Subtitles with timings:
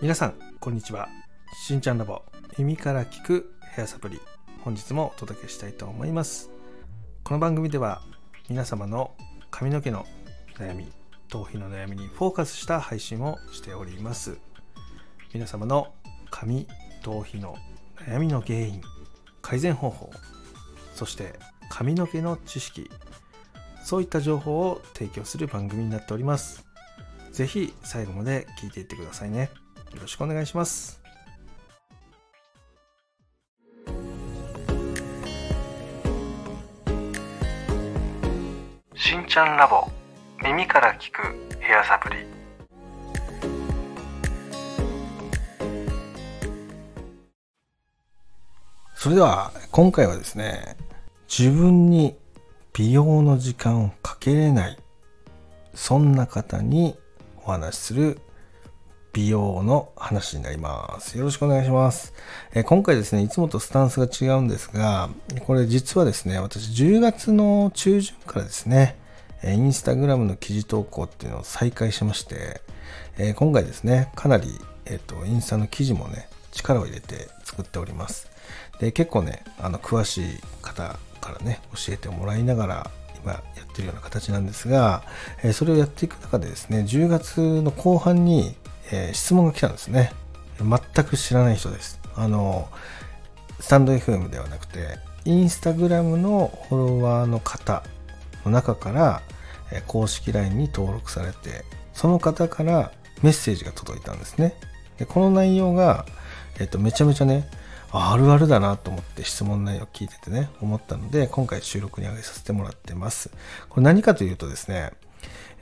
[0.00, 1.08] 皆さんこんにちは。
[1.54, 2.22] しんちゃんラボ
[2.58, 4.20] 耳から聞くヘアサプリ
[4.62, 6.50] 本日もお届けしたいと思います。
[7.22, 8.02] この番組では
[8.48, 9.12] 皆様の
[9.52, 10.06] 髪の毛の
[10.58, 10.90] 悩み
[11.28, 14.38] 頭皮の悩みにフォーカスした配信をしております。
[15.32, 15.94] 皆様の
[16.30, 16.66] 髪
[17.02, 17.56] 頭皮の
[17.96, 18.82] 悩みの原因
[19.40, 20.10] 改善方法
[20.94, 21.38] そして
[21.70, 22.90] 髪の毛の知識
[23.84, 26.64] そういった情報を提供する番組になっております。
[27.32, 29.50] ぜひ最後まで聞いていってくださいね。
[29.92, 31.00] よろしくお願いします。
[38.94, 39.88] しんちゃんラボ
[40.42, 41.20] 耳から聞く
[41.60, 42.16] ヘアサプリ。
[48.94, 50.76] それでは今回はですね
[51.28, 52.16] 自分に
[52.74, 54.78] 美容の時間をかけれない
[55.74, 56.96] そんな方に
[57.44, 58.18] お話しする
[59.12, 61.18] 美容の話になります。
[61.18, 62.14] よろしくお願いします。
[62.54, 65.10] え今回ですね、いつもとスタンスが違うんですが、
[65.46, 68.96] これ実はですね、私10月の中旬からですね、
[69.44, 72.62] インスタグラムの記事投稿っていうのを再開しまして、
[73.18, 74.48] え今回ですね、かなり、
[74.86, 78.30] えっ、と、インスタの記事もね、力を入れて作っております。
[78.80, 82.90] で、結構ね、あの、詳しい方からね、教えてもらいながら、
[83.22, 85.02] 今やってるような形なんですが、
[85.42, 88.54] えそれをやっていく中でですね、10月の後半に、
[88.90, 90.12] え、質問が来たんですね。
[90.58, 92.00] 全く知らない人です。
[92.16, 92.68] あの、
[93.60, 97.84] スタンド FM ではなくて、インスタグラムのフォロワーの方
[98.44, 99.22] の中から、
[99.70, 102.90] え、公式 LINE に登録されて、その方から
[103.22, 104.54] メッセージが届いたんですね。
[104.98, 106.04] でこの内容が、
[106.58, 107.48] えっ、と、めちゃめちゃね、
[107.92, 113.30] あるあるだなと思って質問内容を聞いててね、思ったので、今回収録に上げさせてもらってます。
[113.68, 114.92] これ何かというとですね、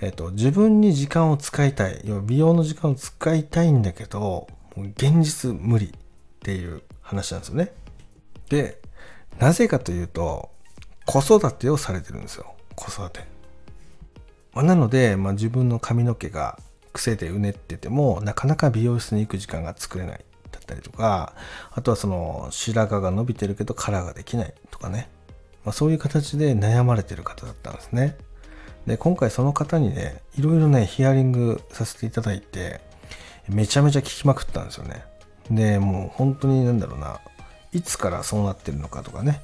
[0.01, 2.01] えっ、と、自分に時間を使いたい。
[2.05, 5.91] 要は美容の時間を使いたいんだけど、もう現実無理っ
[6.41, 7.73] ていう話なんですよね。
[8.49, 8.81] で、
[9.39, 10.51] なぜかというと、
[11.07, 12.55] 子育てをされてるんですよ。
[12.77, 13.25] 子育て。
[14.53, 16.59] まあ、なので、まあ、自分の髪の毛が
[16.93, 21.35] 癖でうねってても、なかなか美容室に行く時間が作れないだったりとか、
[21.73, 25.09] あとはその白髪が伸びてるけどカラーができないとかね。
[25.65, 28.17] まあ、そういう形で悩まれてる方だったんですね。
[28.87, 32.81] で、今回その方にね、いろいろね、ヒアリングさせていただいて、
[33.49, 35.05] めちゃめちゃ聞きまくったんですよね。
[35.51, 37.21] で、もう本当になんだろうな、
[37.73, 39.43] いつからそうなってるのかとかね、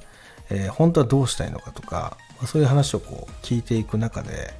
[0.49, 4.53] えー、本当はどうしたいのかとか、まあ、そういう話をこう聞いていく中で、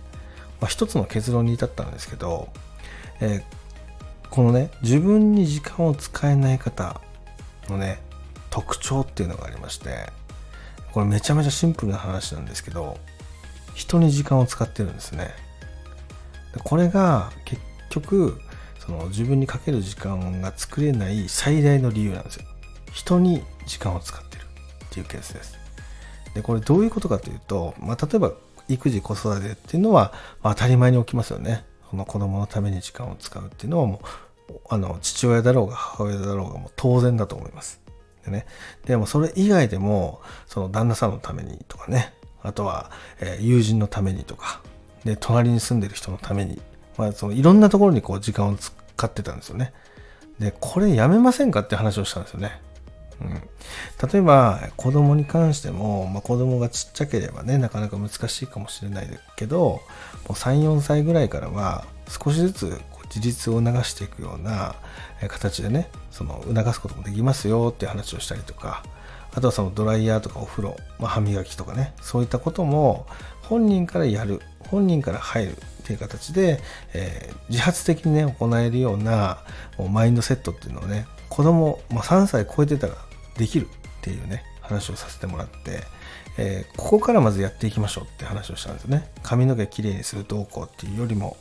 [0.59, 2.50] まあ、一つの結論に至ったんですけど、
[3.19, 3.44] えー、
[4.37, 7.01] このね、自分に時間を使えない方
[7.69, 7.99] のね、
[8.51, 10.11] 特徴っていうのがありまして、
[10.93, 12.99] これめちゃめちゃシンプルな話なんですけど、
[13.73, 15.31] 人に時間を使ってるんですね。
[16.63, 17.59] これが結
[17.89, 18.39] 局、
[18.77, 22.45] その自分にかける時間が作れない最大の理由なんですよ。
[22.93, 24.45] 人に時間を使ってるっ
[24.91, 25.57] ていうケースです。
[26.35, 28.33] で、これどういうことかというと、まあ、例えば
[28.69, 31.65] 育児子育てっていうのは、まあ、当たり前に起きますよね。
[31.89, 34.26] その子供のために時間を使うっていうのはもう、
[34.69, 37.81] あの、父親だろうが母親だろうがもう当然だと思います。
[38.25, 38.46] でね。
[38.85, 42.13] でもそれ以外でも、その旦那さんのためにとかね、
[42.44, 44.62] あとは、え、友人のためにとか、
[45.03, 46.62] で、隣に住んでる人のために、
[46.97, 48.74] まあ、そのいろんなところにこう時間を使
[49.06, 49.74] ってたんですよね。
[50.40, 52.62] で、これやめませんかって話をしたんですよね。
[53.22, 59.81] うん、例えば子供に関しても、まあ、子供がちっちゃければねなかなか難しいかもしれないけども
[60.29, 62.79] う34歳ぐらいからは少しずつ
[63.13, 64.75] 自立を促していくような
[65.28, 68.84] 形でねその促すこともできますよっていう話をしたりとか
[69.38, 73.06] あとはそのドライヤーとかお風呂、まあ、歯磨きとかね、そういったことも
[73.44, 74.41] 本人からやる、
[74.72, 76.59] 本人から入るっていう形で、
[76.96, 79.38] えー、自発的にね、行えるような
[79.91, 82.96] マインドセットっていうのをね、子供、まあ、3歳超えてたら
[83.38, 83.69] できるっ
[84.01, 85.84] ていうね、話をさせてもらって、
[86.40, 89.07] えー、ここからまずやっていきましょうって話をしたんですよね。
[89.22, 91.37] 髪の毛きれいにするどうこうっていうよりも、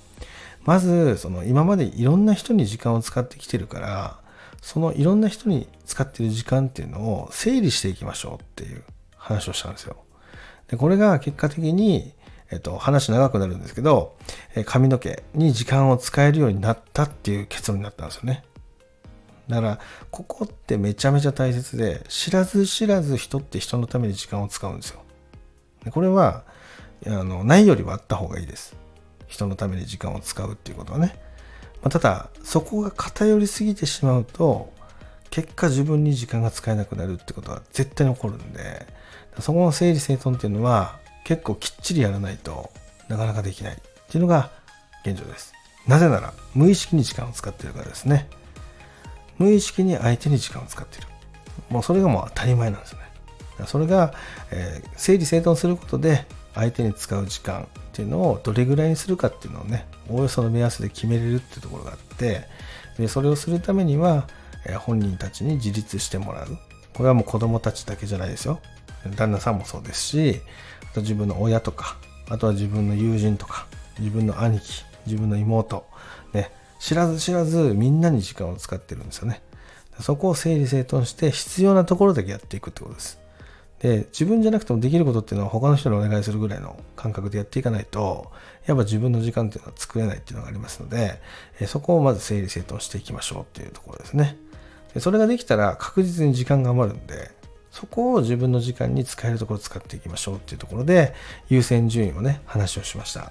[0.66, 4.20] まず、その今までいろんな人に時間を使ってきてるから、
[4.60, 8.82] そのいろんな人に使ってる時間っていうのを整理していきましょうっていう
[9.16, 9.96] 話をしたんですよ。
[10.68, 12.12] で、これが結果的に、
[12.50, 14.16] えっと、話長くなるんですけど、
[14.56, 18.44] え髪の毛に時間を使えるようになったっていう結論になったんですよね。
[19.48, 19.78] だから、
[20.10, 25.00] ここってめちゃめちゃ大切で、知らず知らず人って人のために時間を使うんですよ。
[25.84, 26.42] でこれは、
[27.06, 28.76] あの、ないよりはあった方がいいです。
[29.26, 31.18] 人のために時間を使うっていうことはね。
[31.82, 34.72] まあ、ただそこが偏りすぎてしまうと
[35.30, 38.86] 結果自分に時間が使えなくなるってことは絶対に起こるんで
[39.40, 42.70] そこの整理整頓っていうのは結構きっちりやらないと
[43.08, 43.78] なかなかできないっ
[44.08, 44.50] ていうのが
[45.04, 45.52] 現状です。
[45.86, 48.28] なぜなら無意識に時間を使ってるからですね。
[49.38, 51.08] 無意識に相手に時間を使っている。
[51.68, 53.00] もうそれがもう当たり前なんですね。
[53.66, 54.12] それが、
[54.50, 62.44] えー、整理整頓することで相手に使う時間っていうのをどれぐらいにするかっていうのをねおおよその目安で決めれるっていうところがあって
[62.98, 64.26] でそれをするためには、
[64.78, 66.58] 本人たちに自立してもらう。
[66.94, 68.60] これはもう子供たちだけじゃないですよ。
[69.16, 70.40] 旦那さんもそうですし
[70.90, 71.96] あと自分の親とか
[72.28, 73.66] あとは自分の友人とか
[73.98, 75.86] 自分の兄貴自分の妹
[76.32, 76.50] ね
[76.80, 79.42] 知らず知らずみんなに時間を使ってるんですよね。
[80.00, 83.25] そこを整理整頓して必要なところだけやっていくってことです。
[83.86, 88.32] で自分じゃなくてもできることっていうのは他の人にお願いするぐらいの感覚でやっていかないと
[88.66, 91.20] やっぱ自分の時間っていうのは作れないっていうのがありますので
[91.68, 94.36] そこをまず整理整頓していきましょうっていうところですね。
[94.92, 97.30] でそれができたら確実に時間が余るんで
[97.70, 101.14] そこを自分の時間に使えるところを使っていきましょうっていうところで
[101.48, 103.30] 優先順位をね話をしました。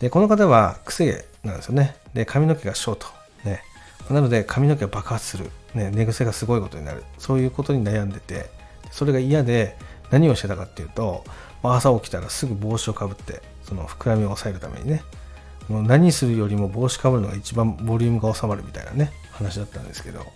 [0.00, 1.94] でこの方は癖なんですよね。
[2.14, 3.06] で髪の毛がショート。
[3.44, 3.62] ね。
[4.10, 7.04] なので髪の毛が爆発する、ね、寝癖がすごいことになる。
[7.18, 8.57] そういうことに悩んでて
[8.90, 9.76] それが嫌で
[10.10, 11.24] 何をしてたかっていうと、
[11.62, 15.02] まあ、朝起きたらすぐ帽子をかぶってその膨らみを抑えるためにね
[15.68, 20.26] もう何するよりも帽子かぶるのが一番ボリュームが収まるみたいなね話だったんですけど、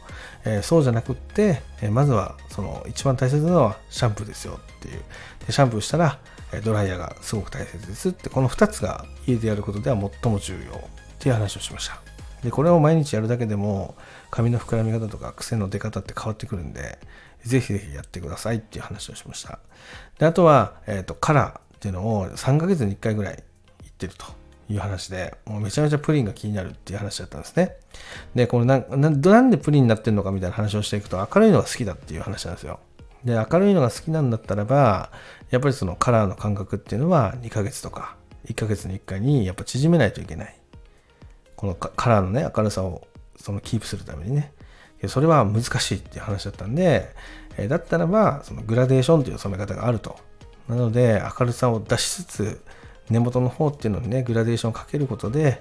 [0.45, 5.03] えー、そうじゃなくって、えー、まずはその一番大切なのはシャンプーですよっていう。
[5.47, 6.19] でシャンプーしたら
[6.65, 10.81] ドライヤーがすごく大切ですってこの2つが家でやることでは最も重要っ
[11.19, 12.01] ていう話をしました。
[12.45, 13.95] でこれを毎日やるだけでも
[14.31, 16.99] 髪の膨らみ方とか癖の出方って変わってくるんで
[17.45, 19.59] ぜひぜひやってくださいっていう話をしました。
[20.19, 24.27] であとは、えーと、カラーっていうのを3ヶ月に1回ぐらい行ってると
[24.69, 27.77] いう話で、もうめちゃめちゃプリンが気になるっていう話だったんですね。
[28.35, 32.81] で、これなななんでプリンになってるのかみたいな話をしていくと、明るいのが好きだっていう話なんですよ。
[33.25, 35.11] で、明るいのが好きなんだったらば、
[35.51, 38.17] やっぱりそのカラーの感覚っていうのは2ヶ月とか
[38.47, 40.57] 1ヶ月に1回にやっぱ縮めないといけない。
[41.57, 43.07] このカラーのね、明るさを
[43.37, 44.53] そのキープするためにね。
[45.09, 47.15] それは難しいっていう話だったんで、
[47.59, 50.17] えだったらば、そのグラデーションという染め方があると。
[50.69, 52.61] なので、明るさを出しつつ、
[53.11, 55.61] 根元の方っていうのにね、グラデーションをかけることで、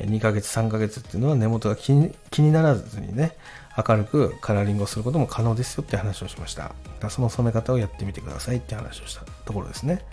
[0.00, 3.36] 2ヶ月、3ヶ月っていうのは根元が気に気にならずにね、
[3.76, 6.72] 明るくカラーリングをすることも可能ですよって話をしました。
[7.10, 10.04] その染め方をやってみてくださいって話をしたところですね。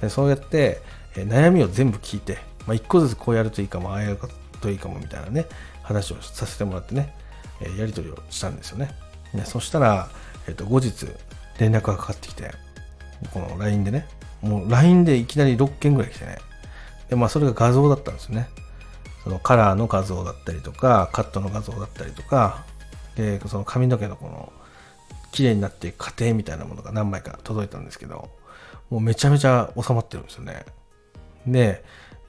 [0.00, 0.80] でそうやって、
[1.16, 4.18] え悩みを全部聞いて、まあ、1個ずつこうやるといいかも、ああやる
[4.60, 5.46] といいかもみたいなね、
[5.82, 7.14] 話をさせてもらってね、
[7.64, 8.90] えやり取りをしたんですよね。
[9.34, 10.08] でそしたら、
[10.46, 11.06] えっと、後日
[11.58, 12.52] 連絡がかかってきて、
[13.32, 14.06] この LINE でね、
[14.42, 16.38] もう LINE でいきなり6件ぐらい来てね、
[17.08, 18.48] で、まあそれが画像だったんですよね。
[19.24, 22.64] そのカラーの画像だったりとか、カットの画像だったりとか、
[23.16, 24.52] で、その髪の毛のこの、
[25.32, 28.30] 綺麗になっていく過程みたいなものが何枚か届いたんですけど、
[28.90, 30.64] もうめちゃめちゃ収まってるんですよね。
[31.46, 31.82] で、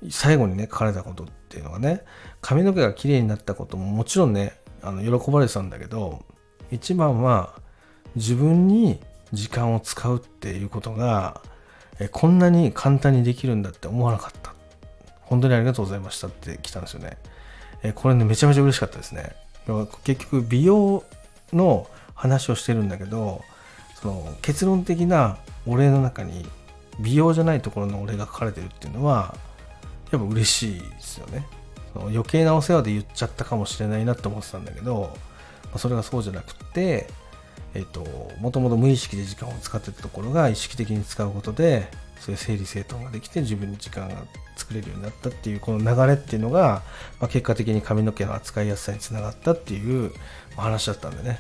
[0.09, 2.01] 最後にね、書かれたことっていうのがね、
[2.41, 4.53] 髪の毛が綺麗になったことももちろんね、
[4.85, 6.23] あの喜ばれてたんだけど
[6.71, 7.53] 一番は
[8.15, 8.99] 自分に
[9.33, 11.41] 時間を使うっていうことが
[11.99, 14.53] えこんなに簡単にできるんだって思わなかった。
[15.21, 17.17] 本当にありがとうございましたって来たんですよね。
[17.83, 19.35] えこれねめちゃめちゃ嬉しかったですね。
[20.03, 21.03] 結局美容
[21.51, 23.41] の話をしてるんだけど
[23.95, 26.45] その結論的なお礼の中に
[26.99, 29.35] 美容じゃないところのお礼が書かれてるっていうのは
[30.11, 31.47] やっぱ嬉しいですよね。
[32.01, 35.15] 余計なお世話で言っちゃったかもしれないなって思ってたんだけど、
[35.73, 37.07] まそれがそうじゃなくて、
[37.73, 38.05] えっ、と、
[38.39, 41.87] もともと無意識で時間を使ってたところが意識的に使うことで、
[42.19, 44.15] そういう整理整頓ができて自分に時間が
[44.55, 46.81] 作れるようになったっていうこの流れっていうのが、
[47.19, 50.11] まあ、結果的に髪の毛の扱いやすさにつながったっていう
[50.55, 51.39] 話だったんでね、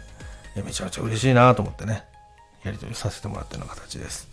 [0.55, 2.03] いやめちゃめちゃ嬉しいなと思ってね、
[2.63, 4.27] やり取りさせてもらったような形です。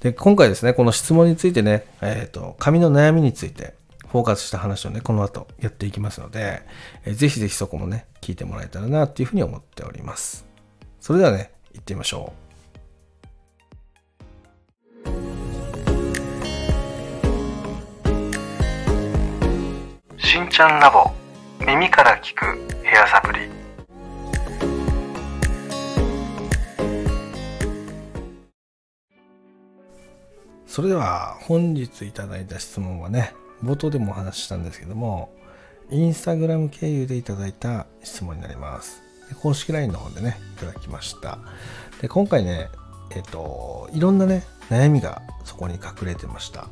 [0.00, 3.74] で、今回ですね、この質問についてね、えっ、ー、と、髪の悩みについて、
[4.10, 6.62] フォーカスした話をね、この後やっていきますので、
[7.04, 10.46] えー、ぜひぜひそこもね、聞いてもらえたらなっていうふうに思っております。
[11.00, 12.48] それではね、行ってみましょう。
[20.20, 21.10] しんちゃんラボ
[21.64, 22.44] 耳から聞く
[22.82, 23.40] ヘアサプリ
[30.66, 35.30] それでは本日いただいた質問はね冒頭でもお話ししたんですけども、
[35.90, 39.02] インスタグラム経由でいただいた質問になります。
[39.28, 41.38] で公式 LINE の方でね、いただきました。
[42.00, 42.68] で、今回ね、
[43.10, 46.68] えっ、と、いろんなね、悩みがそこに隠れてました。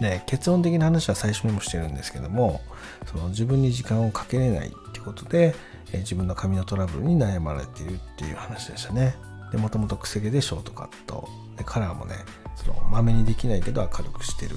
[0.00, 2.60] で、結論的な話は最初にもしてるんですけども、
[3.06, 5.54] その自分に時間をかけれないってことで、
[5.92, 9.14] え自分の髪のトラブルに悩まれているっていう話でしたね。
[9.52, 11.28] で、もともとくせ毛でショートカット、
[11.60, 12.16] でカラーもね
[12.56, 14.56] そのまめにできないけど明るくしてる、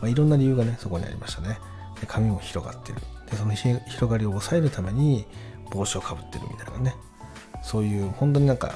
[0.00, 1.58] まあ、いろんな理由がねそこにありましたね
[2.00, 5.26] で髪も広がってるでその広がりを抑えるために
[5.70, 6.94] 帽子をかぶってるみたいなね
[7.62, 8.74] そういう本当になんか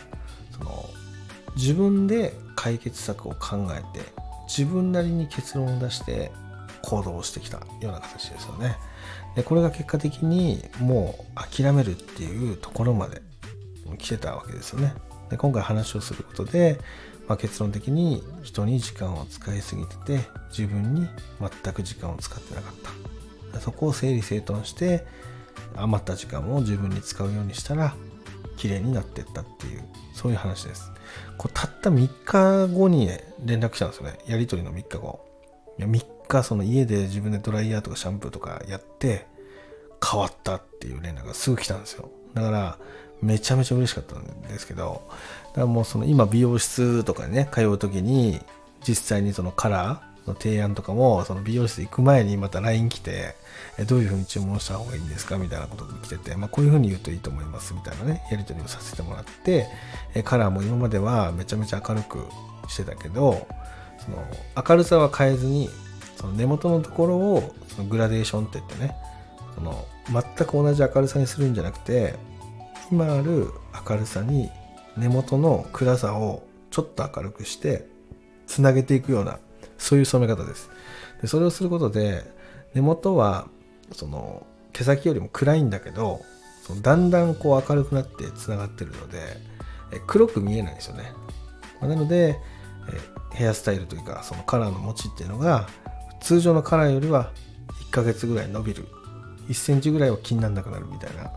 [0.57, 0.85] その
[1.57, 4.05] 自分で解決策を考えて
[4.47, 6.31] 自分なりに結論を出して
[6.83, 8.77] 行動してきたような形ですよね。
[9.35, 13.23] でこれが結果的にもう諦めるっていうところまで
[13.99, 14.95] 来てたわけですよね。
[15.31, 16.79] で今回話をすることで、
[17.27, 21.09] まあ、結論的に人に時間を使いすぎてて自分に
[21.41, 22.75] 全く時間を使ってなかっ
[23.53, 23.61] た。
[23.61, 25.07] そこを整理整頓して
[25.77, 27.95] 余った時間を自分に使うようにしたら
[28.57, 30.91] 綺麗になってったっていうそういう話です。
[31.39, 33.11] こたった3日後に、
[33.45, 34.19] 連絡したんですよね。
[34.27, 35.21] やり取りの3日後。
[35.79, 39.27] いや3日その家で自分でドライヤーとかシャンプーとかやって
[40.03, 42.11] 変わったっていう連絡がすぐ来たんですよ。
[42.35, 42.79] だから
[43.23, 45.03] めちゃめちゃ嬉しかったんですけど
[45.49, 48.41] だからもうその今美容室とかにね通う時に
[48.87, 53.35] 実際にそのカラーの提案とかもその美容室行く前にまた LINE 来て
[53.87, 55.37] どういう風に注文した方がいいんですか？
[55.37, 58.23] みたいなことが来てて、まあ、こういう風に言うといいと思いますみたいなね。
[58.31, 59.67] やり取りをさせてもらって
[60.25, 62.27] カラーも今まではめちゃめちゃ明るく
[62.69, 63.47] してたけど
[63.99, 64.25] その
[64.67, 65.69] 明るさは変えずに
[66.17, 68.95] その根元のところをそのグラデーションって言ってね
[69.55, 72.15] その全く同じ明るさにするんじゃなくて
[72.91, 73.51] 今ある
[73.89, 74.51] 明るさに
[74.97, 77.87] 根元の暗さをちょっと明るくして
[78.47, 79.39] つなげていくような
[79.79, 80.71] そういう染め方です。
[81.21, 82.23] でそれをすることで
[82.75, 83.49] 根元は
[83.93, 86.21] その毛先よりも暗いんだけど
[86.67, 89.19] そのだんだんこう明るくなってつながってるので
[89.93, 91.13] え黒く見えないんですよね。
[91.81, 92.39] なので
[92.89, 93.01] え
[93.33, 95.69] ヘアスタイルというかそのカラーの持ちっていうのが
[96.21, 97.33] 通常のカラーよりは
[97.89, 98.87] 1ヶ月ぐらい伸びる。
[99.49, 101.31] 1センチぐらいは気にならなくなるみたいな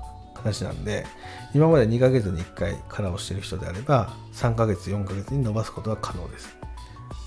[0.48, 1.06] 話なんで
[1.54, 6.58] 今まで2ヶ月に1回カラーをしてる人であれば3ヶ月4ヶ月に伸ばすことは可能です。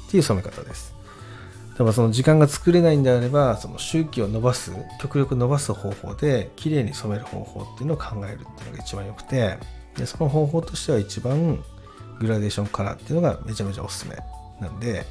[0.09, 0.95] っていう染め方です。
[1.79, 9.57] でもその時間が作れないんであればその周期を伸ばす極力伸ばす方法で綺麗に染める方法っていうのを考えるっていうのが一番良くて
[9.97, 11.65] でその方法としては一番
[12.19, 14.17] グラデーションカラーっていうのがめちゃめちゃおすすめ
[14.61, 15.07] なんで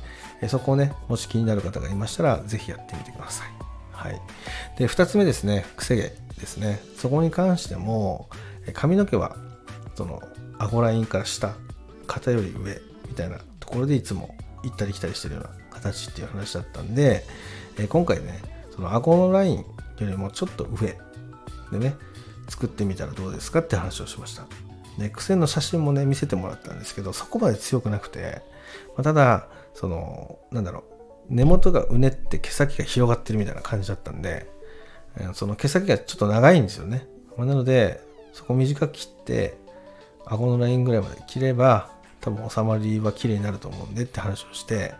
[0.47, 3.68] そこをねもし気になる方がいましたら是非やってみてください。
[3.99, 4.21] はい、
[4.77, 6.01] で2つ目ですね癖毛
[6.39, 6.79] ですね。
[6.95, 8.29] そこに関しても
[8.73, 9.35] 髪の毛は
[9.95, 10.23] その
[10.57, 11.53] 顎ラインから下
[12.07, 12.79] 肩より上
[13.09, 17.25] みたいなところでいつも行ったり来たりしてるような形っていう話だったんで、
[17.77, 18.41] え今回ね
[18.73, 19.65] その顎のラインよ
[19.99, 20.97] りもちょっと上
[21.71, 21.95] でね
[22.47, 24.45] 作ってみたらどうですかって話をしました。
[24.97, 28.41] で癖の写真もね見せてもらったんですけどそこまで強くなくて、
[28.95, 30.98] まあ、ただそのなんだろう
[31.29, 34.49] 根元がうねって毛先が広がってるみたいな感じだったんで、
[35.33, 37.07] その毛先がちょっと長いんですよね。
[37.37, 38.01] まなので、
[38.33, 39.57] そこ短く切って、
[40.25, 41.89] 顎のラインぐらいまで切れば、
[42.21, 44.93] 多分収まりは綺麗になると思うんでって話をして、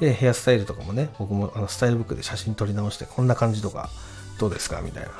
[0.00, 3.90] で、ヘアスタイルとかもね、僕もあのスタイルブックで写真撮り直して、こんな感じとか
[4.38, 5.10] どうですかみたいな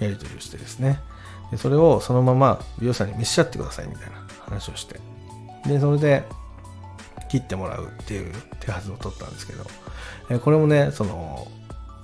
[0.00, 1.00] やり取りをしてですね。
[1.50, 5.00] でそれをそのまま美容師さんに召し上ってくださいみたいな話をして。
[5.66, 6.24] で、それで
[7.28, 9.64] 切ってもらうっていう手はずを取ったんですけど、
[10.30, 11.48] えこれもねその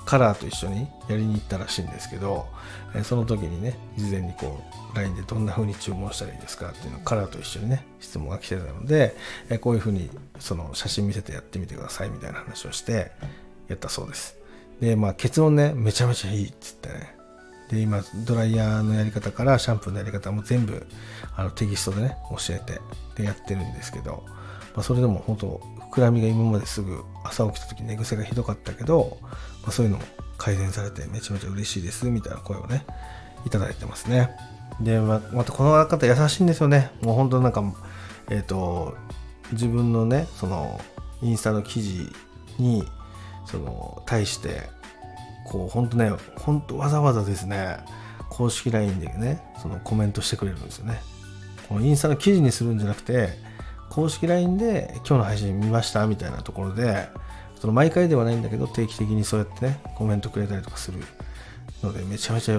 [0.05, 2.47] カラーと一緒にやりに行ったらしいんですけど、
[2.95, 4.63] えその時にね事前にこ
[4.95, 9.17] う LINE でどんな風に注文したらいいですかっていうのをカラーと一緒にね質問が来てたので、
[9.49, 13.13] えこういう風にその写真見せてやってみてくださいみたいな話をして
[13.69, 14.37] やったそうです。
[14.81, 17.17] でまあ結論ねめちゃめちゃいいっつってね。
[17.71, 20.87] で今ドライヤーのやり方からシャンプーのやり方も全部
[21.37, 22.81] あのテキストでね教えて
[23.17, 24.27] でやってるんですけど、
[24.75, 25.61] まあ、それでも本当
[25.93, 29.19] 膨らみが今まですぐ朝起きた時寝癖がひどかったけど、
[29.63, 30.05] まあ、そういうのも
[30.39, 32.85] 改善されてめちゃめちゃ嬉しいですみたいな声をね
[33.47, 34.31] いただいてますね。
[34.81, 36.91] でままたこの方優しいんですよね。
[37.03, 37.63] もう本当なんか
[38.31, 38.97] えっ、ー、と
[39.53, 40.81] 自分のねその
[41.21, 42.09] インスタの記事
[42.59, 42.85] に
[43.47, 44.71] その対して
[45.47, 47.79] こう本当ね本当わざわざですね
[48.31, 51.01] 公式 LINE でねそのコメントしてくれるんですよね。
[51.69, 53.39] このインスタの記事にするんじゃなくて
[53.93, 57.09] 公式 LINE で今日の配信見ましたみたいなところで、
[57.61, 60.99] その毎回ではないんだけど定期的にそうやってね、コメントくれたりとかする
[61.83, 62.59] ので、めちゃめちゃ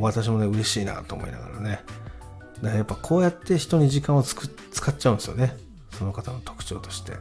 [0.00, 1.80] 私もね、嬉しいなと思いながらね。
[2.56, 5.56] だからやっぱこうやって人に時間をつく使っちゃうんですよね。
[5.96, 7.12] その方の特徴として。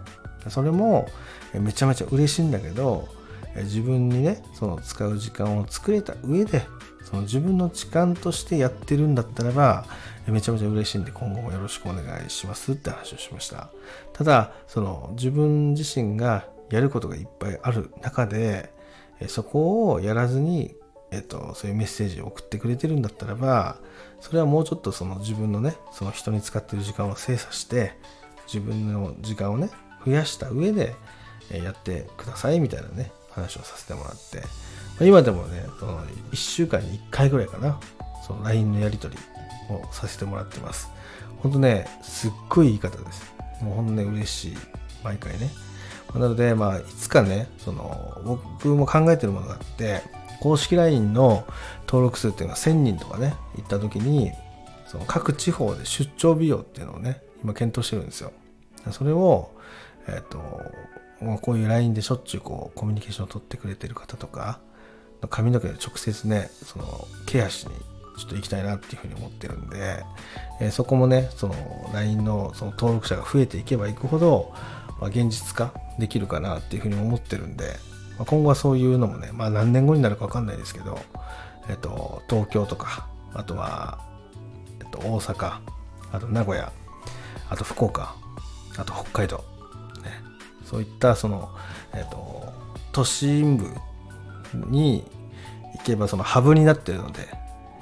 [0.49, 1.07] それも
[1.53, 3.07] めちゃめちゃ嬉しいんだけど、
[3.55, 6.63] 自分にね、その使う時間を作れた上で、
[7.03, 9.85] その自分の時間としてやってるんだったらば、
[10.27, 13.69] めちゃめちゃ嬉しいんで今後もよろしくお願いしますって話をしました。
[14.13, 18.73] ただ、その自分自身がやることがいっぱいある中で、
[19.27, 20.75] そこをやらずに、
[21.11, 23.77] えっと、そういうメッセージを送ってくれてるんだったらば、
[24.19, 27.93] それはもうちょっとその自分のね、その人に使ってる時間を精査して、
[28.47, 29.69] 自分の時間をね
[30.05, 30.95] 増やした上で
[31.51, 34.43] やってくださいみたいなね話をさせてもらって
[35.05, 37.79] 今でもねその1週間に1回ぐらいかな
[38.25, 39.21] その LINE のやり取り
[39.73, 40.89] をさせてもらってます。
[41.37, 43.33] ほんとねすっごいいい方です。
[43.61, 44.57] もうほんとね嬉しい。
[45.03, 45.51] 毎回ね。
[46.13, 50.01] なのでまあいつかねその僕も考えてるものがあって
[50.39, 51.45] 公式 LINE の
[51.87, 54.31] 登録数っていうのが1000人とかね行った時に
[54.85, 58.31] その各地方で出張美容っていうのをね今検討してるんですよ。
[58.91, 59.51] それを
[60.07, 64.59] えっ、ー、とこういう LINE でしょっちゅうこうコミュニケーションを取ってくれてる方とか
[65.27, 67.71] 髪の毛で直接ねそのケアしに
[68.17, 70.03] ちょっと行きたいなっていうふうに思ってるんで、
[70.61, 71.55] えー、そこもねその
[71.93, 74.53] LINE のその登録者が増えていけばいくほど、
[74.99, 77.75] まあ、現実化できるかなっていうふうに思ってるんで、
[78.17, 80.99] まあ、今後はそういうのもね、まあ、何年後になるか分かんないですけど、
[81.69, 83.99] えっ、ー、と、東京とかあとは、
[84.79, 85.59] えっ、ー、と、大阪
[86.13, 86.71] あと名古屋
[87.49, 88.15] あと福岡
[88.77, 89.43] あと北海道、
[90.03, 90.11] ね、
[90.63, 91.49] そういったその、
[91.93, 92.53] えっ、と
[92.91, 93.67] 都心部
[94.69, 95.03] に
[95.77, 97.27] 行けばそのハブになってるので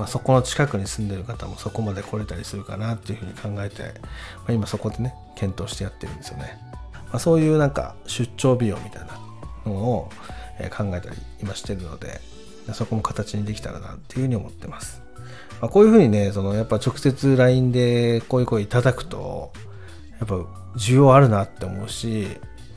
[0.02, 3.84] まあ、そこの近くに住んでる方もそこまで来れたりするかなっていうふうに考えて、
[4.38, 6.58] まあ、今そこでね検討してやってるんですよね、
[6.92, 9.20] まあ、そういうなんか出張美容みたいな
[9.64, 10.10] のを
[10.76, 12.20] 考えたり今してるので
[12.74, 15.04] そこも形にできたらなっていうふうに思ってます、
[15.62, 19.52] まあ、こういうふうにねそのやっぱ直接 LINE でこういう声いただくと
[20.20, 20.36] やっぱ
[20.78, 22.28] 需要あるなって思うし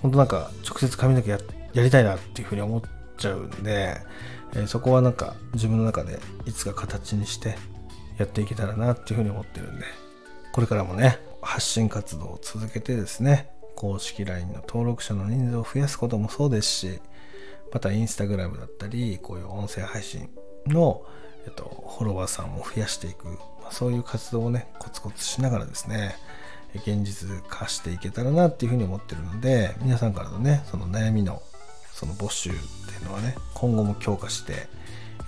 [0.03, 1.39] 本当なんか直接髪の毛や
[1.73, 2.83] やりたいなっていうふうに思っ
[3.17, 3.97] ちゃうんで
[4.57, 7.57] えそこはなんか自分の中でいつか形にして
[8.19, 9.85] やっていけたらなっていうふうに思ってるんで
[10.53, 17.01] これからもね発信活動を続けてですね公式 LINE の登録者の人数を増やすこともそうですし
[17.73, 20.31] またインスタグラムだったりこういう音声配信
[20.67, 21.05] の、
[21.45, 21.65] えっと、
[21.99, 26.17] フォロワーさんを増やしていく、まあ、そういう活動をねコツコツしながらですね
[26.75, 31.43] 現実化していけたらなっていうふうに思ってるので皆さんからのねその悩みの
[31.95, 32.63] その募集ってい
[33.03, 34.67] うのはね今後も強化して、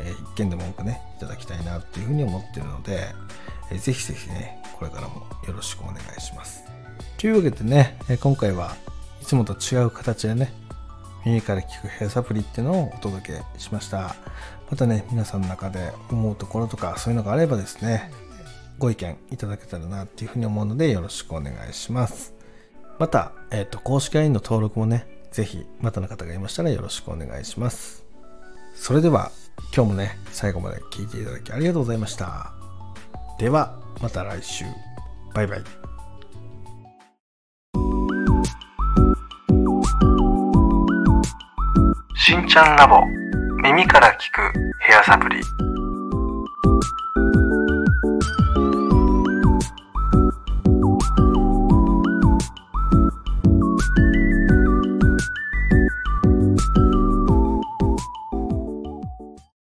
[0.00, 3.07] えー、一件でも多くねいただきたいなっていうふうに思ってるので、
[3.70, 6.64] えー、ぜひぜひねこれからもよろしくお願いします。
[7.18, 8.76] というわけでね、今回は
[9.22, 10.52] いつもと違う形でね
[11.24, 14.16] 耳から聞くヘアサプリっていうのをお届けしました。
[14.70, 18.11] またね皆さんの中で思うところとかそういうのがあればですね
[18.79, 22.35] ご意見いただけたらなっていうふうに思うのでよろしくお願いします。
[22.98, 28.07] また、えっ、ー、と公式 LINE の登録もねぜひまたの方がいましたらよろしくお願いします。
[28.75, 29.31] それでは
[29.75, 32.55] 今日もね、最後まで聞いていただきありがとうございました。
[33.38, 34.64] ではまた来週。
[35.35, 35.62] バイバイ。
[42.16, 43.05] しんちゃんラボ
[43.62, 45.42] 耳から聞くヘアサプリ